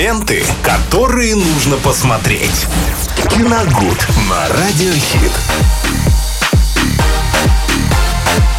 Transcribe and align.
Ленты, 0.00 0.42
которые 0.62 1.34
нужно 1.34 1.76
посмотреть. 1.76 2.64
Киногуд 3.28 3.98
на 4.30 4.48
Радиохит. 4.48 5.30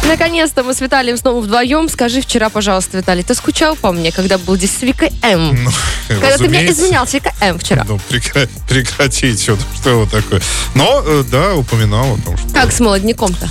Наконец-то 0.06 0.62
мы 0.62 0.72
с 0.72 0.80
Виталием 0.80 1.16
снова 1.16 1.40
вдвоем. 1.40 1.88
Скажи 1.88 2.20
вчера, 2.20 2.48
пожалуйста, 2.48 2.98
Виталий, 2.98 3.24
ты 3.24 3.34
скучал 3.34 3.74
по 3.74 3.90
мне, 3.90 4.12
когда 4.12 4.38
был 4.38 4.54
здесь 4.54 4.70
с 4.78 4.82
Викой 4.82 5.10
М? 5.22 5.64
Ну, 5.64 5.70
когда 6.06 6.36
ты 6.38 6.44
мне 6.44 6.58
разумеется. 6.60 6.80
изменял 6.84 7.08
с 7.08 7.12
Викой 7.14 7.32
М 7.40 7.58
вчера. 7.58 7.84
Ну, 7.88 7.98
прекра- 8.08 8.48
прекратить, 8.68 9.42
что, 9.42 9.58
что 9.80 9.98
вот 9.98 10.12
такое. 10.12 10.40
Но, 10.76 11.02
э, 11.04 11.24
да, 11.28 11.56
упоминал 11.56 12.14
о 12.14 12.18
том, 12.18 12.38
что... 12.38 12.50
Как 12.54 12.70
с 12.70 12.78
молодняком-то? 12.78 13.48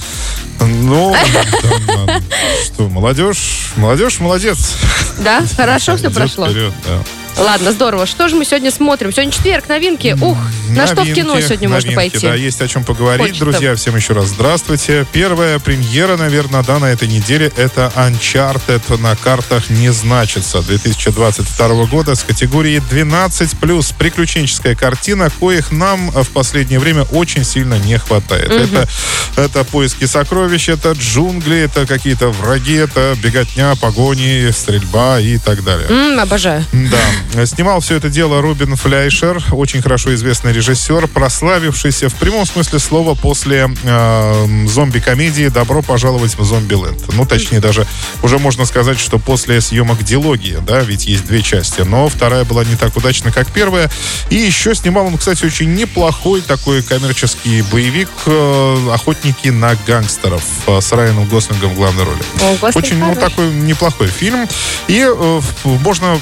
Ну, 0.61 1.13
да, 1.63 2.05
да. 2.07 2.21
что, 2.63 2.87
молодежь, 2.87 3.73
молодежь, 3.75 4.21
молодец. 4.21 4.75
Да? 5.17 5.43
Хорошо 5.57 5.97
все 5.97 6.09
прошло? 6.09 6.47
вперед, 6.47 6.71
да. 6.85 7.03
Ладно, 7.37 7.71
здорово. 7.71 8.05
Что 8.05 8.27
же 8.27 8.35
мы 8.35 8.45
сегодня 8.45 8.71
смотрим? 8.71 9.11
Сегодня 9.11 9.31
четверг, 9.31 9.67
новинки. 9.67 10.15
Ух, 10.21 10.37
на 10.69 10.85
что 10.85 11.03
в 11.03 11.11
кино 11.13 11.33
Новинки, 11.33 11.47
сегодня 11.47 11.69
можно 11.69 11.91
новинки, 11.91 12.11
пойти? 12.11 12.27
Да, 12.27 12.35
есть 12.35 12.61
о 12.61 12.67
чем 12.67 12.83
поговорить. 12.83 13.21
Хочется. 13.27 13.45
Друзья, 13.45 13.75
всем 13.75 13.95
еще 13.95 14.13
раз 14.13 14.27
здравствуйте. 14.27 15.05
Первая 15.11 15.57
премьера, 15.59 16.17
наверное, 16.17 16.63
да, 16.63 16.79
на 16.79 16.85
этой 16.85 17.07
неделе 17.07 17.51
это 17.57 17.91
Uncharted 17.95 19.01
на 19.01 19.15
картах 19.15 19.69
не 19.69 19.91
значится. 19.91 20.61
2022 20.61 21.85
года 21.85 22.15
с 22.15 22.23
категории 22.23 22.81
12+. 22.91 23.95
Приключенческая 23.97 24.75
картина, 24.75 25.29
коих 25.39 25.71
нам 25.71 26.11
в 26.11 26.29
последнее 26.29 26.79
время 26.79 27.03
очень 27.03 27.43
сильно 27.43 27.75
не 27.79 27.97
хватает. 27.97 28.51
Это, 28.51 28.87
это 29.35 29.63
поиски 29.63 30.05
сокровищ, 30.05 30.69
это 30.69 30.91
джунгли, 30.91 31.59
это 31.61 31.87
какие-то 31.87 32.29
враги, 32.29 32.75
это 32.75 33.15
беготня, 33.21 33.75
погони, 33.75 34.51
стрельба 34.51 35.19
и 35.19 35.37
так 35.37 35.63
далее. 35.63 35.87
М, 35.89 36.19
обожаю. 36.19 36.63
Да. 36.71 36.97
Снимал 37.45 37.79
все 37.79 37.95
это 37.95 38.09
дело 38.09 38.41
Рубин 38.41 38.75
Фляйшер, 38.75 39.41
очень 39.51 39.81
хорошо 39.81 40.13
известный 40.13 40.53
режиссер, 40.53 41.07
прославившийся 41.07 42.09
в 42.09 42.15
прямом 42.15 42.45
смысле 42.45 42.79
слова 42.79 43.15
после 43.15 43.69
э, 43.83 44.65
зомби-комедии 44.67 45.47
«Добро 45.47 45.81
пожаловать 45.81 46.37
в 46.37 46.43
Зомбиленд». 46.43 47.13
Ну, 47.13 47.25
точнее, 47.25 47.59
даже 47.59 47.87
уже 48.23 48.37
можно 48.37 48.65
сказать, 48.65 48.99
что 48.99 49.17
после 49.19 49.61
съемок 49.61 50.03
«Дилогии», 50.03 50.57
да, 50.65 50.81
ведь 50.81 51.05
есть 51.05 51.25
две 51.25 51.41
части, 51.41 51.81
но 51.81 52.07
вторая 52.09 52.43
была 52.43 52.63
не 52.65 52.75
так 52.75 52.95
удачна, 52.97 53.31
как 53.31 53.51
первая. 53.51 53.89
И 54.29 54.35
еще 54.35 54.75
снимал 54.75 55.07
он, 55.07 55.17
кстати, 55.17 55.45
очень 55.45 55.73
неплохой 55.73 56.41
такой 56.41 56.83
коммерческий 56.83 57.61
боевик 57.63 58.09
э, 58.25 58.89
«Охотники 58.93 59.49
на 59.49 59.75
гангстеров» 59.87 60.43
э, 60.67 60.81
с 60.81 60.91
Райаном 60.91 61.25
Гослингом 61.25 61.71
в 61.71 61.75
главной 61.75 62.03
роли. 62.03 62.21
О, 62.41 62.55
Гослинг 62.61 62.75
Очень 62.75 62.97
ну, 62.97 63.13
хорош. 63.13 63.31
такой 63.31 63.51
неплохой 63.51 64.07
фильм. 64.07 64.47
И 64.87 65.05
э, 65.07 65.41
можно 65.63 66.19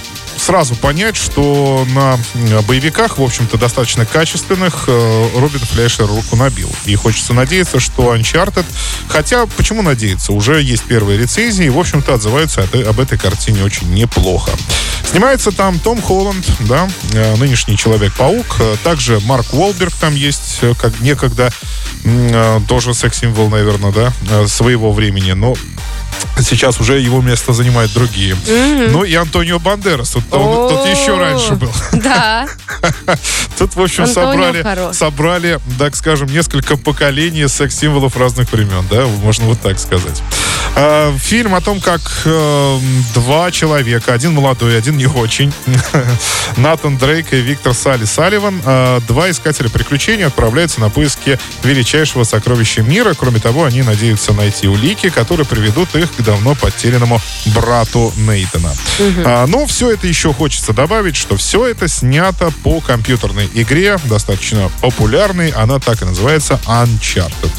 сразу 0.49 0.73
понять, 0.73 1.15
что 1.15 1.85
на 1.93 2.17
м, 2.33 2.63
боевиках, 2.65 3.19
в 3.19 3.23
общем-то, 3.23 3.59
достаточно 3.59 4.03
качественных, 4.07 4.85
э, 4.87 5.29
Робин 5.35 5.59
Флешер 5.59 6.07
руку 6.07 6.35
набил. 6.35 6.71
И 6.85 6.95
хочется 6.95 7.33
надеяться, 7.35 7.79
что 7.79 8.15
Uncharted, 8.15 8.65
хотя, 9.09 9.45
почему 9.45 9.83
надеяться, 9.83 10.33
уже 10.33 10.59
есть 10.63 10.85
первые 10.85 11.19
рецензии, 11.19 11.65
и, 11.65 11.69
в 11.69 11.77
общем-то, 11.77 12.15
отзываются 12.15 12.61
от- 12.63 12.73
об 12.73 12.99
этой 12.99 13.19
картине 13.19 13.63
очень 13.63 13.93
неплохо. 13.93 14.49
Снимается 15.07 15.51
там 15.51 15.77
Том 15.77 16.01
Холланд, 16.01 16.43
да, 16.61 16.89
э, 17.13 17.35
нынешний 17.35 17.77
Человек-паук. 17.77 18.55
Э, 18.59 18.75
Также 18.83 19.19
Марк 19.19 19.53
Уолберг 19.53 19.93
там 19.93 20.15
есть, 20.15 20.59
э, 20.61 20.73
как 20.73 20.99
некогда, 20.99 21.51
э, 22.03 22.59
тоже 22.67 22.95
секс-символ, 22.95 23.49
наверное, 23.49 23.91
да, 23.91 24.13
э, 24.31 24.47
своего 24.47 24.91
времени. 24.93 25.33
Но 25.33 25.53
Сейчас 26.39 26.79
уже 26.79 26.99
его 26.99 27.21
место 27.21 27.53
занимают 27.53 27.93
другие. 27.93 28.35
Ну 28.91 29.03
и 29.03 29.13
Антонио 29.13 29.59
Бандерас. 29.59 30.11
Тут, 30.11 30.23
он, 30.31 30.69
тут 30.69 30.87
еще 30.87 31.17
раньше 31.17 31.53
был. 31.53 31.71
Да. 31.93 32.47
Тут, 33.57 33.75
в 33.75 33.81
общем, 33.81 34.07
собрали, 34.07 34.93
собрали, 34.93 35.59
так 35.77 35.95
скажем, 35.95 36.27
несколько 36.29 36.77
поколений 36.77 37.47
секс-символов 37.47 38.15
разных 38.15 38.51
времен, 38.53 38.85
да, 38.89 39.05
можно 39.05 39.45
вот 39.45 39.59
так 39.59 39.79
сказать. 39.79 40.21
А, 40.75 41.13
фильм 41.17 41.55
о 41.55 41.61
том, 41.61 41.81
как 41.81 41.99
э, 42.25 42.79
два 43.13 43.51
человека, 43.51 44.13
один 44.13 44.33
молодой, 44.33 44.77
один 44.77 44.97
не 44.97 45.07
очень, 45.07 45.51
Натан 46.57 46.97
Дрейк 46.97 47.33
и 47.33 47.41
Виктор 47.41 47.73
Салли 47.73 48.05
Салливан, 48.05 48.61
э, 48.63 49.01
два 49.07 49.29
искателя 49.29 49.69
приключений 49.69 50.25
отправляются 50.25 50.79
на 50.79 50.89
поиски 50.89 51.39
величайшего 51.63 52.23
сокровища 52.23 52.81
мира. 52.81 53.13
Кроме 53.13 53.39
того, 53.39 53.65
они 53.65 53.81
надеются 53.81 54.31
найти 54.33 54.67
улики, 54.67 55.09
которые 55.09 55.45
приведут 55.45 55.95
их 55.95 56.08
к 56.17 56.21
давно 56.21 56.55
потерянному 56.55 57.21
брату 57.47 58.13
Нейтана. 58.17 58.73
А, 59.25 59.45
но 59.47 59.65
все 59.65 59.91
это 59.91 60.07
еще 60.07 60.33
хочется 60.33 60.73
добавить, 60.73 61.15
что 61.15 61.37
все 61.37 61.67
это 61.67 61.87
снято 61.87 62.51
по 62.63 62.81
компьютерной 62.81 63.49
игре, 63.53 63.97
достаточно 64.05 64.69
популярной. 64.81 65.49
Она 65.49 65.79
так 65.79 66.01
и 66.01 66.05
называется 66.05 66.59
Uncharted. 66.65 67.51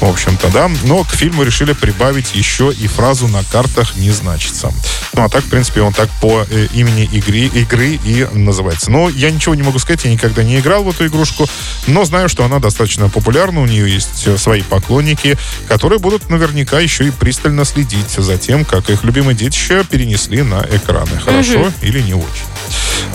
В 0.00 0.04
общем-то, 0.04 0.48
да. 0.48 0.70
Но 0.84 1.04
к 1.04 1.10
фильму 1.10 1.42
решили 1.42 1.74
прибавить 1.74 2.34
еще 2.34 2.72
и 2.72 2.86
фразу 2.86 3.28
«на 3.28 3.44
картах 3.44 3.96
не 3.96 4.10
значится». 4.10 4.72
Ну, 5.12 5.24
а 5.24 5.28
так, 5.28 5.44
в 5.44 5.48
принципе, 5.48 5.82
он 5.82 5.92
так 5.92 6.08
по 6.22 6.46
э, 6.48 6.68
имени 6.72 7.04
игры, 7.04 7.40
игры 7.40 7.98
и 8.02 8.26
называется. 8.32 8.90
Но 8.90 9.08
я 9.08 9.30
ничего 9.30 9.54
не 9.54 9.62
могу 9.62 9.78
сказать, 9.78 10.04
я 10.04 10.10
никогда 10.10 10.42
не 10.42 10.58
играл 10.58 10.84
в 10.84 10.88
эту 10.88 11.06
игрушку, 11.06 11.48
но 11.86 12.04
знаю, 12.04 12.28
что 12.28 12.44
она 12.44 12.60
достаточно 12.60 13.08
популярна, 13.08 13.60
у 13.60 13.66
нее 13.66 13.92
есть 13.92 14.38
свои 14.38 14.62
поклонники, 14.62 15.36
которые 15.68 15.98
будут 15.98 16.30
наверняка 16.30 16.78
еще 16.80 17.08
и 17.08 17.10
пристально 17.10 17.64
следить 17.64 17.79
за 18.22 18.38
тем, 18.38 18.64
как 18.64 18.90
их 18.90 19.04
любимые 19.04 19.36
детища 19.36 19.84
перенесли 19.84 20.42
на 20.42 20.66
экраны. 20.70 21.18
Хорошо 21.18 21.72
или 21.82 22.00
не 22.00 22.14
очень. 22.14 22.46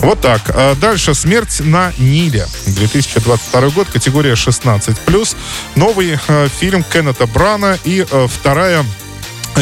Вот 0.00 0.20
так. 0.20 0.42
А 0.48 0.74
Дальше 0.74 1.14
«Смерть 1.14 1.60
на 1.60 1.92
Ниле». 1.98 2.46
2022 2.66 3.70
год, 3.70 3.88
категория 3.92 4.34
16+. 4.34 5.36
Новый 5.74 6.18
э, 6.28 6.48
фильм 6.48 6.82
Кеннета 6.82 7.26
Брана 7.26 7.78
и 7.84 8.04
э, 8.08 8.26
вторая 8.28 8.84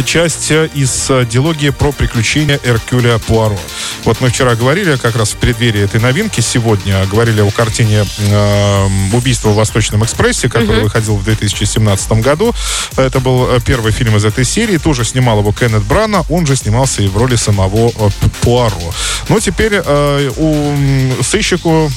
часть 0.02 0.50
из 0.50 1.10
э, 1.10 1.24
дилогии 1.24 1.70
про 1.70 1.92
приключения 1.92 2.58
Эркюля 2.64 3.18
Пуаро. 3.18 3.58
Вот 4.04 4.20
мы 4.20 4.28
вчера 4.28 4.54
говорили 4.54 4.96
как 4.96 5.16
раз 5.16 5.30
в 5.30 5.36
преддверии 5.36 5.82
этой 5.82 6.00
новинки, 6.00 6.40
сегодня 6.40 7.06
говорили 7.06 7.40
о 7.40 7.50
картине 7.50 8.04
э, 8.18 8.88
«Убийство 9.12 9.50
в 9.50 9.54
Восточном 9.54 10.04
экспрессе», 10.04 10.48
который 10.48 10.82
выходил 10.82 11.16
в 11.16 11.24
2017 11.24 12.12
году. 12.14 12.52
Это 12.96 13.20
был 13.20 13.48
э, 13.48 13.60
первый 13.64 13.92
фильм 13.92 14.16
из 14.16 14.24
этой 14.24 14.44
серии. 14.44 14.78
Тоже 14.78 15.04
снимал 15.04 15.38
его 15.40 15.52
Кеннет 15.52 15.82
Брана. 15.82 16.24
Он 16.28 16.46
же 16.46 16.56
снимался 16.56 17.02
и 17.02 17.08
в 17.08 17.16
роли 17.16 17.36
самого 17.36 17.90
э, 17.90 18.10
Пуаро. 18.42 18.94
Но 19.28 19.40
теперь 19.40 19.74
э, 19.74 20.30
у 20.36 21.22
сыщику 21.22 21.90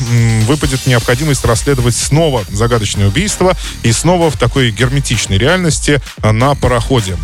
выпадет 0.46 0.86
необходимость 0.88 1.44
расследовать 1.46 1.96
снова 1.96 2.46
загадочное 2.50 3.08
убийство 3.08 3.54
и 3.84 3.92
снова 3.92 4.32
в 4.32 4.38
такой 4.38 4.72
герметичной 4.72 5.38
реальности 5.38 6.02
на 6.24 6.56
пароходе. 6.56 7.18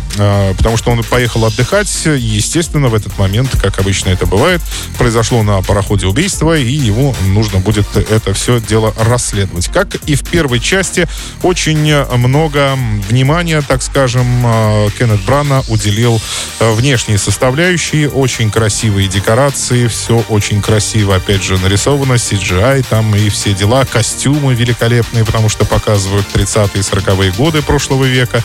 Потому 0.64 0.78
что 0.78 0.92
он 0.92 1.02
поехал 1.02 1.44
отдыхать, 1.44 1.90
естественно, 2.06 2.88
в 2.88 2.94
этот 2.94 3.18
момент, 3.18 3.50
как 3.60 3.78
обычно 3.80 4.08
это 4.08 4.24
бывает, 4.24 4.62
произошло 4.96 5.42
на 5.42 5.60
пароходе 5.60 6.06
убийство, 6.06 6.56
и 6.56 6.72
ему 6.72 7.14
нужно 7.26 7.58
будет 7.58 7.84
это 7.94 8.32
все 8.32 8.58
дело 8.60 8.94
расследовать. 8.98 9.68
Как 9.68 9.96
и 10.06 10.14
в 10.14 10.24
первой 10.24 10.60
части, 10.60 11.06
очень 11.42 11.94
много 12.16 12.78
внимания, 13.10 13.60
так 13.60 13.82
скажем, 13.82 14.24
э, 14.46 14.88
Кеннет 14.98 15.20
Брана 15.26 15.62
уделил 15.68 16.18
э, 16.60 16.72
внешней 16.72 17.18
составляющей, 17.18 18.06
очень 18.06 18.50
красивые 18.50 19.06
декорации, 19.06 19.86
все 19.86 20.24
очень 20.30 20.62
красиво, 20.62 21.16
опять 21.16 21.42
же, 21.42 21.58
нарисовано, 21.58 22.14
CGI 22.14 22.86
там 22.88 23.14
и 23.14 23.28
все 23.28 23.52
дела, 23.52 23.84
костюмы 23.84 24.54
великолепные, 24.54 25.26
потому 25.26 25.50
что 25.50 25.66
показывают 25.66 26.24
30-е 26.32 26.70
и 26.76 26.78
40-е 26.78 27.32
годы 27.32 27.60
прошлого 27.60 28.04
века. 28.04 28.42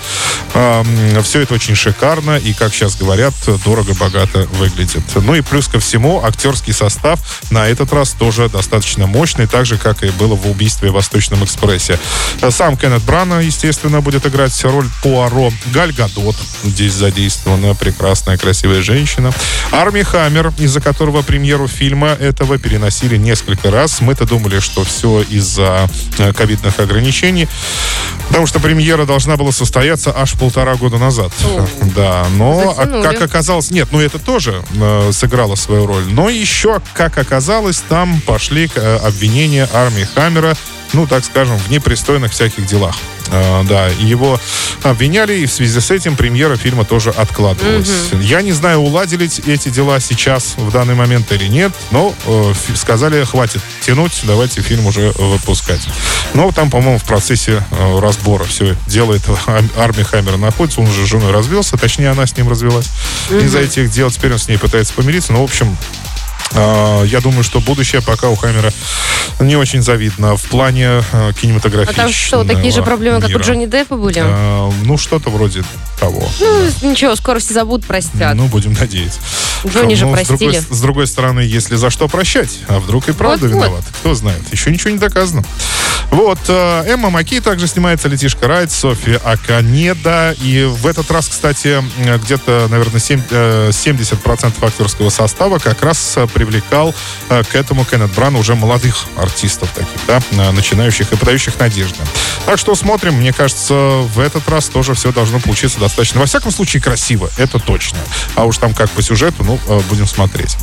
Все 1.24 1.42
это 1.42 1.54
очень 1.54 1.76
шикарно 1.76 2.09
и, 2.18 2.54
как 2.54 2.74
сейчас 2.74 2.96
говорят, 2.96 3.34
дорого-богато 3.64 4.48
выглядит. 4.54 5.04
Ну 5.16 5.36
и 5.36 5.42
плюс 5.42 5.68
ко 5.68 5.80
всему, 5.80 6.24
актерский 6.24 6.74
состав 6.74 7.20
на 7.52 7.68
этот 7.68 7.94
раз 7.94 8.14
тоже 8.14 8.50
достаточно 8.50 9.06
мощный, 9.06 9.46
так 9.46 9.68
же, 9.68 9.78
как 9.78 10.04
и 10.04 10.10
было 10.10 10.36
в 10.36 10.50
«Убийстве 10.50 10.90
в 10.90 10.94
Восточном 10.94 11.44
экспрессе». 11.44 12.00
Сам 12.50 12.78
Кеннет 12.78 13.04
Брана, 13.04 13.42
естественно, 13.42 14.02
будет 14.02 14.26
играть 14.26 14.64
роль 14.64 14.88
Пуаро. 15.04 15.52
Галь 15.68 15.94
Гадот 15.94 16.36
здесь 16.64 16.94
задействована, 16.94 17.76
прекрасная, 17.76 18.38
красивая 18.38 18.82
женщина. 18.82 19.32
Арми 19.72 20.02
Хаммер, 20.02 20.52
из-за 20.58 20.82
которого 20.82 21.22
премьеру 21.22 21.68
фильма 21.68 22.10
этого 22.10 22.58
переносили 22.58 23.18
несколько 23.18 23.70
раз. 23.70 24.02
Мы-то 24.02 24.26
думали, 24.26 24.60
что 24.60 24.84
все 24.84 25.22
из-за 25.22 25.88
э, 26.18 26.34
ковидных 26.34 26.80
ограничений, 26.80 27.48
потому 28.30 28.48
что 28.48 28.60
премьера 28.60 29.06
должна 29.06 29.38
была 29.38 29.52
состояться 29.52 30.12
аж 30.16 30.34
полтора 30.34 30.76
года 30.76 30.98
назад. 30.98 31.32
Да, 32.00 32.26
но 32.38 32.74
Затянули. 32.78 33.04
как 33.04 33.22
оказалось, 33.22 33.72
нет, 33.72 33.90
ну 33.92 34.00
это 34.00 34.20
тоже 34.20 34.64
э, 34.74 35.12
сыграло 35.12 35.56
свою 35.56 35.86
роль. 35.86 36.06
Но 36.06 36.30
еще, 36.30 36.80
как 36.94 37.18
оказалось, 37.18 37.84
там 37.90 38.22
пошли 38.22 38.70
э, 38.74 38.96
обвинения 39.04 39.68
армии 39.74 40.08
Хаммера, 40.16 40.56
ну, 40.94 41.08
так 41.08 41.26
скажем, 41.26 41.58
в 41.58 41.70
непристойных 41.70 42.32
всяких 42.32 42.66
делах. 42.66 42.96
А, 43.32 43.64
да, 43.64 43.88
его 43.88 44.40
обвиняли, 44.84 45.40
и 45.40 45.46
в 45.46 45.52
связи 45.52 45.80
с 45.80 45.92
этим 45.92 46.16
премьера 46.16 46.56
фильма 46.56 46.86
тоже 46.86 47.10
откладывалась. 47.12 48.12
Я 48.22 48.42
не 48.42 48.52
знаю, 48.52 48.80
уладили 48.80 49.26
эти 49.48 49.70
дела 49.70 50.00
сейчас, 50.00 50.56
в 50.58 50.72
данный 50.72 50.96
момент 50.96 51.32
или 51.32 51.48
нет, 51.48 51.74
но 51.92 52.14
э, 52.26 52.54
сказали, 52.76 53.24
хватит 53.24 53.62
тянуть, 53.82 54.22
давайте 54.24 54.62
фильм 54.62 54.86
уже 54.86 55.12
выпускать. 55.18 55.82
Но 56.34 56.52
там, 56.52 56.70
по-моему, 56.70 56.98
в 56.98 57.04
процессе 57.04 57.64
э, 57.72 58.00
разбора 58.00 58.46
все 58.46 58.76
делает 58.88 59.22
Арми 59.78 60.04
Хаммер 60.04 60.38
находится, 60.38 60.82
он 60.82 60.88
уже 60.88 61.06
с 61.06 61.10
женой 61.10 61.32
развелся, 61.32 61.78
точнее, 61.78 62.10
она 62.10 62.26
с 62.26 62.36
ним 62.38 62.50
развелась 62.50 62.90
из-за 63.30 63.60
этих 63.60 63.92
дел. 63.92 64.10
Теперь 64.10 64.34
он 64.34 64.40
с 64.40 64.48
ней 64.48 64.58
пытается 64.58 64.94
помириться, 64.94 65.34
но, 65.34 65.42
в 65.42 65.44
общем, 65.44 65.76
Я 66.54 67.20
думаю, 67.22 67.44
что 67.44 67.60
будущее 67.62 68.02
пока 68.02 68.30
у 68.30 68.36
Хаммера 68.36 68.72
не 69.40 69.56
очень 69.56 69.82
завидно 69.82 70.36
в 70.36 70.44
плане 70.44 71.04
э, 71.12 71.32
А 71.90 71.94
там 71.94 72.12
что, 72.12 72.44
такие 72.44 72.72
же 72.72 72.84
проблемы, 72.84 73.20
как 73.22 73.30
у 73.30 73.32
мира. 73.34 73.44
Джонни 73.44 73.66
Деппа 73.68 73.96
были? 73.96 74.20
А, 74.24 74.72
Ну, 74.84 74.98
что-то 74.98 75.30
вроде 75.30 75.64
того. 76.00 76.28
Ну, 76.40 76.90
ничего, 76.90 77.16
скоро 77.16 77.40
все 77.40 77.54
забудут, 77.54 77.86
простят. 77.86 78.36
Ну, 78.36 78.48
будем 78.48 78.74
надеяться. 78.74 79.20
Джонни 79.68 79.94
же 79.96 80.06
Ну, 80.06 80.16
с 80.16 80.28
другой, 80.28 80.50
простили. 80.50 80.76
с 80.76 80.82
другой 80.82 81.08
стороны, 81.08 81.40
если 81.42 81.76
за 81.76 81.90
что 81.90 82.08
прощать, 82.08 82.60
а 82.68 82.80
вдруг 82.80 83.08
и 83.10 83.14
правда 83.14 83.46
Вот-вот. 83.48 83.64
виноват. 83.66 83.84
Кто 84.00 84.14
знает. 84.16 84.42
Еще 84.52 84.72
ничего 84.72 84.90
не 84.92 84.98
доказано. 84.98 85.44
Вот, 86.12 86.40
э, 86.48 86.84
Эмма 86.88 87.10
Маки 87.10 87.40
также 87.40 87.68
снимается, 87.68 88.08
Летишка 88.08 88.48
Райт, 88.48 88.72
София 88.72 89.18
Аканеда. 89.24 90.36
И 90.42 90.64
в 90.64 90.88
этот 90.88 91.12
раз, 91.12 91.28
кстати, 91.28 91.84
э, 92.00 92.18
где-то, 92.18 92.68
наверное, 92.70 93.00
семь- 93.00 93.22
э, 93.30 93.70
70% 93.72 94.64
актерского 94.64 95.10
состава 95.10 95.60
как 95.60 95.84
раз 95.84 96.14
э, 96.18 96.26
привлекал 96.40 96.96
э, 97.30 97.44
к 97.44 97.54
этому 97.54 97.84
Кеннет 97.84 98.10
Бран 98.12 98.38
уже 98.38 98.56
молодых 98.56 99.08
артистов 99.18 99.70
таких, 99.76 100.00
да, 100.08 100.22
э, 100.32 100.52
начинающих 100.52 101.12
и 101.12 101.18
подающих 101.18 101.60
надежды. 101.60 101.98
Так 102.46 102.58
что 102.58 102.76
смотрим, 102.76 103.16
мне 103.16 103.34
кажется, 103.34 103.74
в 103.74 104.20
этот 104.22 104.48
раз 104.48 104.70
тоже 104.70 104.94
все 104.94 105.12
должно 105.12 105.40
получиться 105.42 105.82
достаточно, 105.82 106.22
во 106.22 106.26
всяком 106.26 106.52
случае, 106.52 106.82
красиво, 106.82 107.30
это 107.38 107.60
точно. 107.60 107.98
А 108.36 108.46
уж 108.46 108.58
там 108.58 108.74
как 108.74 108.90
по 108.92 109.02
сюжету, 109.02 109.44
ну, 109.44 109.60
э, 109.68 109.82
будем 109.90 110.08
смотреть. 110.08 110.56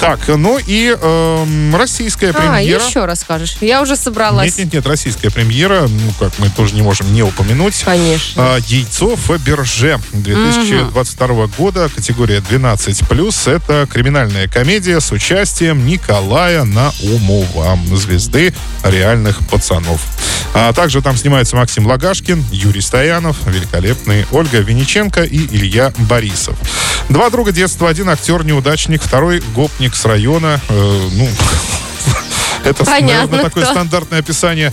Так, 0.00 0.20
ну 0.28 0.58
и 0.58 0.96
эм, 0.98 1.76
российская 1.76 2.30
А, 2.30 2.32
премьера. 2.32 2.82
еще 2.82 3.04
расскажешь. 3.04 3.56
Я 3.60 3.82
уже 3.82 3.96
собралась. 3.96 4.56
Нет, 4.56 4.66
нет, 4.66 4.74
нет, 4.74 4.86
российская 4.86 5.30
премьера, 5.30 5.82
ну, 5.88 6.12
как 6.18 6.38
мы 6.38 6.48
тоже 6.48 6.74
не 6.74 6.80
можем 6.80 7.12
не 7.12 7.22
упомянуть. 7.22 7.82
Конечно. 7.84 8.54
А, 8.54 8.58
Яйцо 8.66 9.16
Фаберже 9.16 10.00
2022 10.12 11.46
года, 11.58 11.90
категория 11.94 12.38
12+. 12.38 13.54
Это 13.54 13.86
криминальная 13.92 14.48
комедия 14.48 15.00
с 15.00 15.09
участием 15.12 15.86
Николая 15.86 16.64
Наумова, 16.64 17.78
звезды 17.94 18.54
реальных 18.82 19.46
пацанов. 19.48 20.00
А 20.54 20.72
также 20.72 21.00
там 21.02 21.16
снимаются 21.16 21.56
Максим 21.56 21.86
Лагашкин, 21.86 22.44
Юрий 22.50 22.80
Стоянов, 22.80 23.36
великолепный 23.46 24.26
Ольга 24.32 24.58
Винниченко 24.58 25.22
и 25.22 25.38
Илья 25.56 25.92
Борисов. 25.98 26.56
Два 27.08 27.30
друга 27.30 27.52
детства, 27.52 27.88
один 27.88 28.08
актер-неудачник, 28.08 29.02
второй 29.02 29.40
гопник 29.54 29.94
с 29.94 30.04
района. 30.04 30.60
Э, 30.68 31.08
ну, 31.12 31.28
это, 32.64 32.84
Понятно, 32.84 33.06
наверное, 33.36 33.44
такое 33.44 33.64
кто. 33.64 33.72
стандартное 33.72 34.18
описание, 34.20 34.72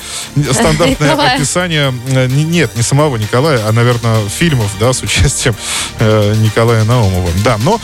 стандартное 0.51 1.09
Николая. 1.11 1.35
описание, 1.35 1.93
э, 2.07 2.27
не- 2.27 2.43
нет, 2.43 2.75
не 2.75 2.81
самого 2.81 3.17
Николая, 3.17 3.61
а, 3.67 3.71
наверное, 3.71 4.27
фильмов, 4.29 4.69
да, 4.79 4.93
с 4.93 5.01
участием 5.01 5.55
э, 5.99 6.33
Николая 6.37 6.83
Наумова. 6.85 7.29
Да, 7.43 7.57
но 7.59 7.79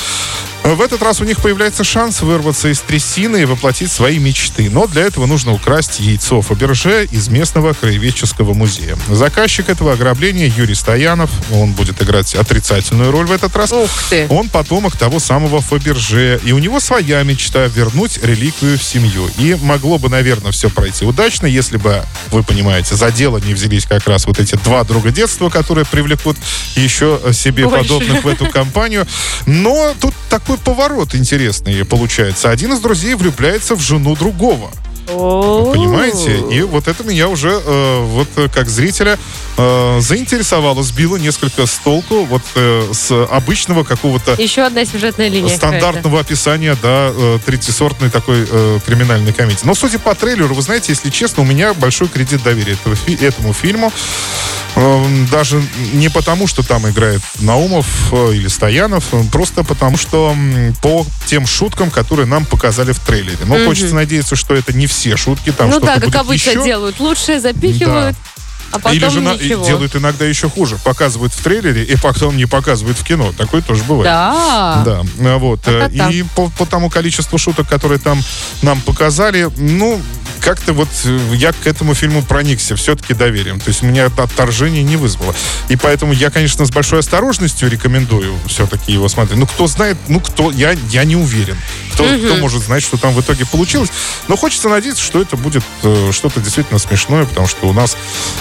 в 0.64 0.82
этот 0.82 1.02
раз 1.02 1.20
у 1.22 1.26
них 1.26 1.42
появляется 1.42 1.84
шанс 1.84 2.22
вырваться 2.22 2.70
из 2.70 2.80
трясины 2.80 3.42
и 3.42 3.46
воплотить 3.46 3.92
свои 3.92 4.18
мечты. 4.18 4.70
Но 4.70 4.88
для 4.88 5.04
этого 5.04 5.26
нужно 5.26 5.52
украсть 5.52 6.00
яйцо 6.00 6.42
Фаберже 6.42 7.06
из 7.12 7.28
местного 7.28 7.74
краеведческого 7.74 8.54
музея. 8.54 8.98
Заказчик 9.10 9.70
этого 9.70 9.94
ограбления 9.94 10.48
Юрий 10.48 10.76
Стоянов. 10.76 11.30
Он 11.52 11.74
будет 11.74 12.02
играть 12.02 12.34
отрицательную 12.34 13.12
роль 13.12 13.26
в 13.26 13.32
этот 13.32 13.56
раз. 13.56 13.72
Ух 13.72 13.90
ты. 14.10 14.26
Он 14.30 14.50
потомок 14.50 14.96
того 14.96 15.20
самого 15.20 15.62
Фаберже. 15.62 16.40
И 16.44 16.54
у 16.54 16.60
него 16.60 16.80
своя 16.80 17.22
мечта 17.24 17.66
вернуть 17.66 18.24
реликвию 18.24 18.78
в 18.78 18.84
семью. 18.84 19.30
И 19.38 19.58
могло 19.62 19.98
бы, 19.98 20.10
наверное, 20.10 20.52
все 20.52 20.70
пройти 20.70 21.06
удачно, 21.06 21.46
если 21.46 21.78
бы, 21.78 22.04
вы 22.32 22.44
понимаете, 22.44 22.96
за 22.96 23.12
дело 23.12 23.38
не 23.38 23.54
взялись 23.54 23.86
как 23.86 24.08
раз 24.08 24.26
вот 24.26 24.40
эти 24.40 24.56
два 24.56 24.84
друга 24.84 25.12
детства, 25.12 25.50
которые 25.50 25.86
привлекут 25.86 26.38
еще 26.76 27.20
себе 27.34 27.66
Больше. 27.66 27.84
подобных 27.84 28.24
в 28.24 28.28
эту 28.28 28.50
компанию. 28.50 29.06
Но 29.46 29.94
тут 30.00 30.14
такой 30.30 30.53
поворот 30.62 31.16
интересный 31.16 31.84
получается. 31.86 32.50
Один 32.50 32.74
из 32.74 32.80
друзей 32.80 33.16
влюбляется 33.16 33.76
в 33.76 33.82
жену 33.82 34.16
другого. 34.16 34.72
Понимаете? 35.08 36.40
И 36.52 36.62
вот 36.62 36.88
это 36.88 37.04
меня 37.04 37.28
уже, 37.30 37.50
э, 37.50 38.00
вот 38.06 38.28
э, 38.38 38.48
как 38.54 38.70
зрителя, 38.70 39.18
э, 39.58 40.00
заинтересовало, 40.02 40.84
сбило 40.84 41.18
несколько 41.18 41.66
с 41.66 41.78
толку 41.78 42.26
вот 42.26 42.42
э, 42.56 42.90
с 42.94 43.12
обычного 43.32 43.84
какого-то 43.84 44.34
Еще 44.42 44.62
одна 44.64 44.86
сюжетная 44.86 45.28
линия. 45.30 45.56
стандартного 45.56 46.20
описания, 46.20 46.76
да, 46.82 47.12
э, 47.14 47.40
третьесортной 47.46 48.10
такой 48.10 48.46
э, 48.50 48.80
криминальной 48.86 49.34
комедии. 49.34 49.62
Но, 49.64 49.76
судя 49.76 50.00
по 50.00 50.16
трейлеру, 50.16 50.56
вы 50.56 50.62
знаете, 50.62 50.92
если 50.94 51.10
честно, 51.10 51.44
у 51.44 51.46
меня 51.46 51.74
большой 51.74 52.08
кредит 52.08 52.44
доверия 52.44 52.74
этого 52.74 52.96
этому 53.22 53.54
фильму. 53.54 53.92
Э, 54.76 55.04
Даже 55.32 55.62
не 55.94 56.10
потому, 56.10 56.48
что 56.48 56.64
там 56.64 56.90
играет 56.90 57.22
Наумов 57.40 57.86
э, 58.12 58.34
или 58.34 58.48
Стоянов, 58.48 59.04
э, 59.14 59.22
просто 59.32 59.64
потому, 59.64 59.98
что 59.98 60.36
по 60.82 61.06
тем 61.28 61.46
шуткам, 61.46 61.92
которые 61.92 62.26
нам 62.26 62.46
показали 62.46 62.92
в 62.92 63.00
трейлере. 63.00 63.38
Но 63.46 63.56
Мгм. 63.56 63.66
хочется 63.68 63.94
надеяться, 63.96 64.36
что 64.36 64.56
это 64.56 64.74
не 64.74 64.88
все 64.94 65.18
шутки, 65.18 65.52
там 65.52 65.70
ну 65.70 65.80
да, 65.80 66.00
как 66.00 66.16
обычно 66.16 66.52
еще. 66.52 66.64
делают. 66.64 67.00
Лучшее 67.00 67.40
запихивают, 67.40 68.16
а 68.72 68.80
потом 68.80 68.94
Или 68.94 69.08
же 69.10 69.22
ничего. 69.22 69.66
делают 69.66 69.96
иногда 69.96 70.26
еще 70.26 70.50
хуже. 70.50 70.78
Показывают 70.84 71.34
в 71.34 71.44
трейлере 71.44 71.84
и 71.84 71.96
потом 71.96 72.38
не 72.38 72.46
показывают 72.46 72.98
в 72.98 73.04
кино. 73.04 73.32
Такое 73.38 73.62
тоже 73.62 73.84
бывает. 73.84 74.06
Да. 74.06 74.84
Да, 74.86 75.02
а 75.36 75.38
вот. 75.38 75.62
э, 75.68 75.86
Это 75.86 75.98
так. 75.98 76.12
И 76.12 76.24
по, 76.36 76.50
по 76.50 76.66
тому 76.66 76.90
количеству 76.90 77.38
шуток, 77.38 77.68
которые 77.68 78.00
там 78.00 78.20
нам 78.62 78.82
показали, 78.82 79.50
ну, 79.58 80.02
как-то 80.44 80.74
вот 80.74 80.90
э, 81.06 81.20
я 81.34 81.54
к 81.54 81.66
этому 81.66 81.94
фильму 81.94 82.22
проникся 82.22 82.76
все-таки 82.76 83.14
доверием. 83.14 83.60
То 83.60 83.70
есть 83.70 83.82
у 83.82 83.86
меня 83.86 84.06
отторжение 84.06 84.84
не 84.84 84.98
вызвало. 84.98 85.34
И 85.70 85.76
поэтому 85.76 86.14
я, 86.14 86.30
конечно, 86.30 86.66
с 86.66 86.72
большой 86.72 87.00
осторожностью 87.00 87.70
рекомендую 87.70 88.38
все-таки 88.48 88.92
его 88.92 89.08
смотреть. 89.08 89.40
Ну, 89.40 89.48
кто 89.48 89.68
знает, 89.68 89.98
ну, 90.08 90.20
кто, 90.20 90.52
я, 90.52 90.76
я 90.90 91.06
не 91.06 91.16
уверен. 91.16 91.58
Кто, 91.94 92.04
кто 92.04 92.36
может 92.38 92.64
знать, 92.64 92.84
что 92.84 92.98
там 92.98 93.14
в 93.14 93.22
итоге 93.22 93.46
получилось. 93.46 93.90
Но 94.28 94.36
хочется 94.36 94.68
надеяться, 94.68 95.04
что 95.04 95.22
это 95.22 95.38
будет 95.38 95.64
э, 95.84 96.12
что-то 96.12 96.42
действительно 96.42 96.80
смешное, 96.80 97.26
потому 97.26 97.48
что 97.48 97.68
у 97.68 97.74
нас 97.74 97.96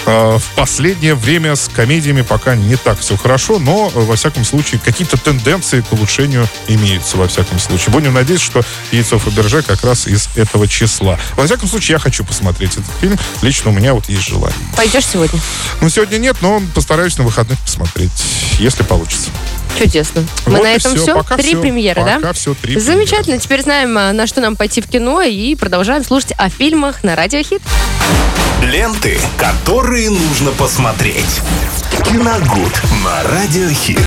э, 0.06 0.38
в 0.38 0.56
последнее 0.56 1.14
время 1.14 1.54
с 1.54 1.68
комедиями 1.68 2.22
пока 2.22 2.56
не 2.56 2.76
так 2.76 2.98
все 2.98 3.16
хорошо, 3.16 3.58
но, 3.58 3.92
э, 3.94 4.00
во 4.00 4.16
всяком 4.16 4.44
случае, 4.44 4.80
какие-то 4.84 5.16
тенденции 5.18 5.82
к 5.82 5.92
улучшению 5.92 6.48
имеются, 6.66 7.16
во 7.16 7.28
всяком 7.28 7.58
случае. 7.58 7.92
Будем 7.92 8.14
надеяться, 8.14 8.46
что 8.46 8.62
«Яйцо 8.90 9.18
Фаберже» 9.18 9.62
как 9.62 9.84
раз 9.84 10.06
из 10.06 10.28
этого 10.34 10.66
числа. 10.66 11.18
Во 11.36 11.46
всяком 11.46 11.68
случае, 11.68 11.91
я 11.92 11.98
хочу 11.98 12.24
посмотреть 12.24 12.72
этот 12.72 12.86
фильм. 13.02 13.18
Лично 13.42 13.70
у 13.70 13.74
меня 13.74 13.92
вот 13.92 14.08
есть 14.08 14.26
желание. 14.26 14.58
Пойдешь 14.76 15.04
сегодня? 15.06 15.38
Ну, 15.82 15.90
сегодня 15.90 16.16
нет, 16.16 16.36
но 16.40 16.62
постараюсь 16.74 17.18
на 17.18 17.24
выходных 17.24 17.58
посмотреть, 17.60 18.10
если 18.58 18.82
получится. 18.82 19.28
Чудесно. 19.78 20.22
Мы 20.46 20.52
Вот 20.56 20.62
на 20.64 20.68
этом 20.68 20.94
всё. 20.94 21.02
все? 21.02 21.14
Пока 21.14 21.36
Три 21.36 21.48
всё. 21.50 21.60
премьеры, 21.60 22.02
да? 22.04 22.16
Пока 22.16 22.32
все, 22.32 22.54
три 22.54 22.78
Замечательно. 22.78 23.38
Теперь 23.38 23.62
знаем, 23.62 23.96
а, 23.98 24.12
на 24.12 24.26
что 24.26 24.40
нам 24.40 24.56
пойти 24.56 24.80
в 24.80 24.88
кино 24.88 25.20
и 25.22 25.54
продолжаем 25.54 26.02
слушать 26.04 26.32
о 26.38 26.48
фильмах 26.48 27.04
на 27.04 27.14
Радио 27.14 27.42
Хит. 27.42 27.60
Ленты, 28.62 29.18
которые 29.36 30.08
нужно 30.08 30.52
посмотреть. 30.52 31.40
Киногуд 32.04 32.72
на 33.04 33.22
Радиохит. 33.24 34.00